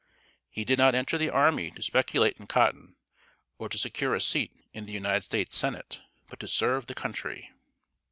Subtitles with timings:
[0.49, 2.95] He did not enter the army to speculate in cotton,
[3.59, 7.51] or to secure a seat in the United States Senate, but to serve the country.